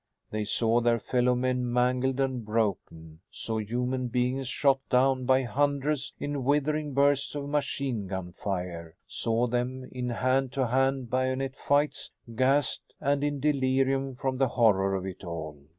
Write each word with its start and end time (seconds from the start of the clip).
They 0.31 0.45
saw 0.45 0.81
their 0.81 0.97
fellow 0.97 1.35
men 1.35 1.71
mangled 1.71 2.19
and 2.19 2.43
broken; 2.43 3.19
saw 3.29 3.59
human 3.59 4.07
beings 4.07 4.47
shot 4.47 4.79
down 4.89 5.25
by 5.25 5.43
hundreds 5.43 6.11
in 6.19 6.43
withering 6.43 6.95
bursts 6.95 7.35
of 7.35 7.47
machine 7.47 8.07
gun 8.07 8.33
fire; 8.33 8.95
saw 9.05 9.45
them 9.45 9.87
in 9.91 10.09
hand 10.09 10.53
to 10.53 10.65
hand 10.65 11.11
bayonet 11.11 11.55
fights; 11.55 12.09
gassed 12.33 12.95
and 12.99 13.23
in 13.23 13.39
delirium 13.39 14.15
from 14.15 14.39
the 14.39 14.47
horror 14.47 14.95
of 14.95 15.05
it 15.05 15.23
all. 15.23 15.65